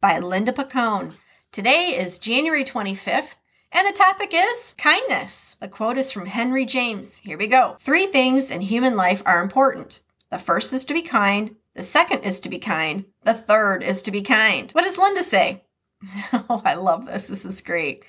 by 0.00 0.18
Linda 0.18 0.52
Picone. 0.52 1.12
Today 1.52 1.96
is 1.96 2.18
January 2.18 2.64
25th, 2.64 3.36
and 3.72 3.86
the 3.86 3.96
topic 3.96 4.30
is 4.32 4.74
kindness. 4.76 5.56
The 5.60 5.68
quote 5.68 5.96
is 5.98 6.12
from 6.12 6.26
Henry 6.26 6.66
James. 6.66 7.18
Here 7.18 7.38
we 7.38 7.46
go. 7.46 7.76
Three 7.80 8.06
things 8.06 8.50
in 8.50 8.60
human 8.60 8.96
life 8.96 9.22
are 9.24 9.42
important. 9.42 10.00
The 10.30 10.38
first 10.38 10.72
is 10.72 10.84
to 10.86 10.94
be 10.94 11.02
kind, 11.02 11.56
the 11.74 11.82
second 11.82 12.20
is 12.20 12.40
to 12.40 12.48
be 12.48 12.58
kind, 12.58 13.04
the 13.24 13.34
third 13.34 13.82
is 13.82 14.02
to 14.02 14.10
be 14.10 14.22
kind. 14.22 14.70
What 14.72 14.84
does 14.84 14.98
Linda 14.98 15.22
say? 15.22 15.64
oh, 16.32 16.62
I 16.64 16.74
love 16.74 17.06
this. 17.06 17.28
This 17.28 17.44
is 17.44 17.60
great. 17.60 18.04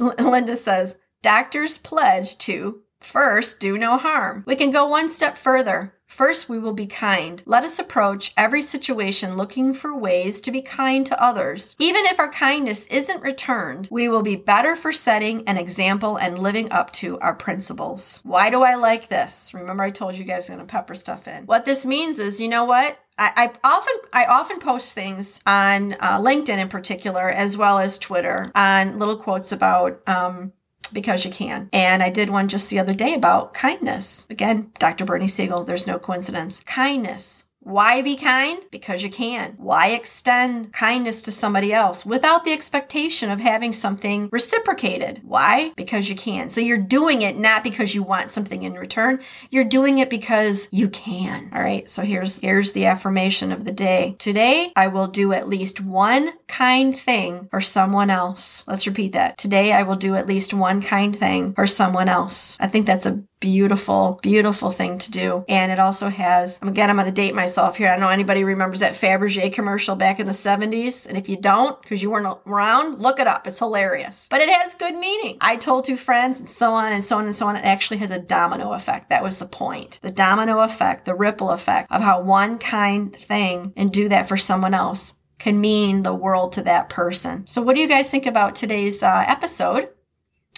L- 0.00 0.14
Linda 0.18 0.56
says, 0.56 0.96
Doctors 1.22 1.76
pledge 1.76 2.38
to 2.38 2.82
First, 3.00 3.60
do 3.60 3.78
no 3.78 3.98
harm. 3.98 4.42
We 4.46 4.56
can 4.56 4.70
go 4.70 4.86
one 4.86 5.08
step 5.08 5.36
further. 5.38 5.94
First, 6.06 6.48
we 6.48 6.58
will 6.58 6.72
be 6.72 6.86
kind. 6.86 7.42
Let 7.46 7.64
us 7.64 7.78
approach 7.78 8.32
every 8.36 8.62
situation 8.62 9.36
looking 9.36 9.74
for 9.74 9.96
ways 9.96 10.40
to 10.42 10.52
be 10.52 10.62
kind 10.62 11.04
to 11.06 11.22
others. 11.22 11.74
Even 11.78 12.06
if 12.06 12.18
our 12.20 12.30
kindness 12.30 12.86
isn't 12.86 13.22
returned, 13.22 13.88
we 13.90 14.08
will 14.08 14.22
be 14.22 14.36
better 14.36 14.76
for 14.76 14.92
setting 14.92 15.46
an 15.48 15.56
example 15.56 16.16
and 16.16 16.38
living 16.38 16.70
up 16.70 16.92
to 16.94 17.18
our 17.20 17.34
principles. 17.34 18.20
Why 18.22 18.50
do 18.50 18.62
I 18.62 18.76
like 18.76 19.08
this? 19.08 19.52
Remember, 19.52 19.82
I 19.82 19.90
told 19.90 20.14
you 20.14 20.24
guys 20.24 20.48
I'm 20.48 20.56
going 20.56 20.66
to 20.66 20.70
pepper 20.70 20.94
stuff 20.94 21.26
in. 21.26 21.44
What 21.44 21.64
this 21.64 21.84
means 21.84 22.18
is, 22.18 22.40
you 22.40 22.48
know 22.48 22.64
what? 22.64 22.98
I, 23.18 23.32
I, 23.36 23.68
often 23.68 23.94
I 24.12 24.26
often 24.26 24.58
post 24.58 24.94
things 24.94 25.40
on 25.46 25.94
uh, 25.94 26.20
LinkedIn 26.20 26.58
in 26.58 26.68
particular, 26.68 27.30
as 27.30 27.56
well 27.56 27.78
as 27.78 27.98
Twitter, 27.98 28.52
on 28.54 28.98
little 28.98 29.16
quotes 29.16 29.52
about 29.52 30.02
um, 30.06 30.52
because 30.88 31.24
you 31.24 31.30
can. 31.30 31.68
And 31.72 32.02
I 32.02 32.10
did 32.10 32.30
one 32.30 32.48
just 32.48 32.70
the 32.70 32.78
other 32.78 32.94
day 32.94 33.14
about 33.14 33.54
kindness. 33.54 34.26
Again, 34.30 34.70
Dr. 34.78 35.04
Bernie 35.04 35.28
Siegel, 35.28 35.64
there's 35.64 35.86
no 35.86 35.98
coincidence. 35.98 36.60
Kindness. 36.60 37.45
Why 37.66 38.00
be 38.00 38.14
kind? 38.14 38.64
Because 38.70 39.02
you 39.02 39.10
can. 39.10 39.54
Why 39.56 39.88
extend 39.88 40.72
kindness 40.72 41.20
to 41.22 41.32
somebody 41.32 41.72
else 41.72 42.06
without 42.06 42.44
the 42.44 42.52
expectation 42.52 43.28
of 43.28 43.40
having 43.40 43.72
something 43.72 44.28
reciprocated? 44.30 45.20
Why? 45.24 45.72
Because 45.74 46.08
you 46.08 46.14
can. 46.14 46.48
So 46.48 46.60
you're 46.60 46.78
doing 46.78 47.22
it 47.22 47.36
not 47.36 47.64
because 47.64 47.92
you 47.92 48.04
want 48.04 48.30
something 48.30 48.62
in 48.62 48.74
return. 48.74 49.18
You're 49.50 49.64
doing 49.64 49.98
it 49.98 50.08
because 50.08 50.68
you 50.70 50.88
can. 50.88 51.50
All 51.52 51.60
right. 51.60 51.88
So 51.88 52.02
here's 52.02 52.38
here's 52.38 52.70
the 52.70 52.86
affirmation 52.86 53.50
of 53.50 53.64
the 53.64 53.72
day. 53.72 54.14
Today 54.20 54.70
I 54.76 54.86
will 54.86 55.08
do 55.08 55.32
at 55.32 55.48
least 55.48 55.80
one 55.80 56.34
kind 56.46 56.96
thing 56.96 57.48
for 57.50 57.60
someone 57.60 58.10
else. 58.10 58.62
Let's 58.68 58.86
repeat 58.86 59.12
that. 59.14 59.38
Today 59.38 59.72
I 59.72 59.82
will 59.82 59.96
do 59.96 60.14
at 60.14 60.28
least 60.28 60.54
one 60.54 60.80
kind 60.80 61.18
thing 61.18 61.52
for 61.54 61.66
someone 61.66 62.08
else. 62.08 62.56
I 62.60 62.68
think 62.68 62.86
that's 62.86 63.06
a 63.06 63.24
beautiful, 63.40 64.18
beautiful 64.22 64.70
thing 64.70 64.98
to 64.98 65.10
do. 65.10 65.44
And 65.48 65.70
it 65.70 65.78
also 65.78 66.08
has, 66.08 66.60
again, 66.62 66.88
I'm 66.88 66.96
going 66.96 67.06
to 67.06 67.12
date 67.12 67.34
myself 67.34 67.76
here. 67.76 67.88
I 67.88 67.92
don't 67.92 68.00
know 68.00 68.08
anybody 68.08 68.44
remembers 68.44 68.80
that 68.80 68.94
Fabergé 68.94 69.52
commercial 69.52 69.96
back 69.96 70.18
in 70.18 70.26
the 70.26 70.32
70s. 70.32 71.08
And 71.08 71.18
if 71.18 71.28
you 71.28 71.36
don't, 71.36 71.80
because 71.82 72.02
you 72.02 72.10
weren't 72.10 72.38
around, 72.46 72.98
look 72.98 73.20
it 73.20 73.26
up. 73.26 73.46
It's 73.46 73.58
hilarious. 73.58 74.26
But 74.30 74.40
it 74.40 74.48
has 74.48 74.74
good 74.74 74.96
meaning. 74.96 75.36
I 75.40 75.56
told 75.56 75.84
two 75.84 75.96
friends 75.96 76.38
and 76.38 76.48
so 76.48 76.72
on 76.74 76.92
and 76.92 77.04
so 77.04 77.18
on 77.18 77.26
and 77.26 77.34
so 77.34 77.46
on. 77.46 77.56
It 77.56 77.64
actually 77.64 77.98
has 77.98 78.10
a 78.10 78.18
domino 78.18 78.72
effect. 78.72 79.10
That 79.10 79.22
was 79.22 79.38
the 79.38 79.46
point. 79.46 79.98
The 80.02 80.10
domino 80.10 80.60
effect, 80.60 81.04
the 81.04 81.14
ripple 81.14 81.50
effect 81.50 81.90
of 81.92 82.02
how 82.02 82.22
one 82.22 82.58
kind 82.58 83.14
thing 83.14 83.72
and 83.76 83.92
do 83.92 84.08
that 84.08 84.28
for 84.28 84.36
someone 84.36 84.74
else 84.74 85.14
can 85.38 85.60
mean 85.60 86.02
the 86.02 86.14
world 86.14 86.52
to 86.52 86.62
that 86.62 86.88
person. 86.88 87.46
So, 87.46 87.60
what 87.60 87.76
do 87.76 87.82
you 87.82 87.88
guys 87.88 88.10
think 88.10 88.26
about 88.26 88.56
today's 88.56 89.02
uh, 89.02 89.24
episode? 89.26 89.90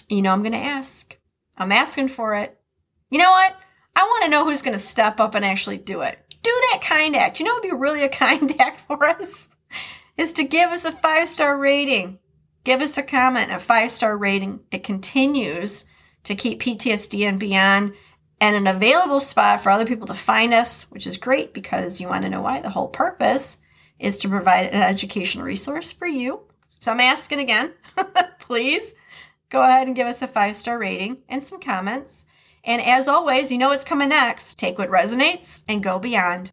You 0.09 0.23
know, 0.23 0.33
I'm 0.33 0.43
going 0.43 0.53
to 0.53 0.59
ask. 0.59 1.17
I'm 1.57 1.73
asking 1.73 2.09
for 2.09 2.35
it. 2.35 2.58
You 3.11 3.19
know 3.19 3.31
what? 3.31 3.57
I 3.97 4.05
want 4.05 4.25
to 4.25 4.31
know 4.31 4.45
who's 4.45 4.63
going 4.63 4.75
to 4.75 4.79
step 4.79 5.19
up 5.19 5.35
and 5.35 5.45
actually 5.45 5.79
do 5.79 6.03
it. 6.03 6.19
Do 6.43 6.51
that 6.73 6.83
kind 6.83 7.17
act. 7.17 7.41
You 7.41 7.47
know 7.47 7.55
what 7.55 7.63
would 7.63 7.71
be 7.71 7.77
really 7.77 8.05
a 8.05 8.09
kind 8.11 8.55
act 8.61 8.83
for 8.83 9.05
us? 9.05 9.49
Is 10.17 10.33
to 10.35 10.45
give 10.45 10.71
us 10.71 10.85
a 10.85 10.93
five 10.93 11.29
star 11.29 11.57
rating. 11.57 12.19
Give 12.65 12.81
us 12.81 12.99
a 12.99 13.03
comment, 13.03 13.53
a 13.53 13.59
five 13.59 13.91
star 13.91 14.17
rating. 14.17 14.61
It 14.71 14.85
continues 14.85 15.87
to 16.25 16.35
keep 16.35 16.61
PTSD 16.61 17.27
and 17.27 17.41
beyond 17.41 17.95
and 18.41 18.55
an 18.55 18.67
available 18.67 19.21
spot 19.21 19.61
for 19.61 19.71
other 19.71 19.87
people 19.87 20.07
to 20.07 20.15
find 20.15 20.55
us, 20.55 20.91
which 20.91 21.07
is 21.07 21.17
great 21.17 21.53
because 21.53 22.01
you 22.01 22.09
want 22.09 22.23
to 22.25 22.31
know 22.31 22.43
why. 22.43 22.61
The 22.61 22.71
whole 22.71 22.89
purpose 22.89 23.59
is 23.99 24.19
to 24.19 24.29
provide 24.29 24.67
an 24.67 24.83
educational 24.83 25.45
resource 25.45 25.93
for 25.93 26.07
you. 26.07 26.43
So 26.79 26.93
I'm 26.93 27.01
asking 27.01 27.41
again, 27.41 27.73
please 28.41 28.95
go 29.51 29.63
ahead 29.63 29.87
and 29.87 29.97
give 29.97 30.07
us 30.07 30.23
a 30.23 30.29
five 30.29 30.55
star 30.57 30.79
rating 30.79 31.23
and 31.29 31.43
some 31.43 31.61
comments. 31.61 32.27
And 32.69 32.83
as 32.83 33.09
always, 33.09 33.51
you 33.51 33.57
know 33.57 33.71
what's 33.71 33.83
coming 33.83 34.11
next. 34.11 34.59
Take 34.59 34.77
what 34.77 34.91
resonates 34.91 35.63
and 35.67 35.83
go 35.83 35.99
beyond. 35.99 36.53